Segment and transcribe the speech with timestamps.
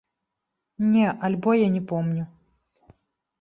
[0.93, 2.27] Не, альбо я не помню.